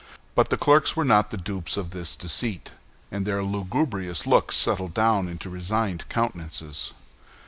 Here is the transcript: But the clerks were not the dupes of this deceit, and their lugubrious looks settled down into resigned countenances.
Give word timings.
But 0.33 0.49
the 0.49 0.57
clerks 0.57 0.95
were 0.95 1.05
not 1.05 1.29
the 1.29 1.37
dupes 1.37 1.77
of 1.77 1.91
this 1.91 2.15
deceit, 2.15 2.71
and 3.11 3.23
their 3.23 3.43
lugubrious 3.43 4.25
looks 4.25 4.57
settled 4.57 4.95
down 4.95 5.27
into 5.27 5.47
resigned 5.47 6.09
countenances. 6.09 6.95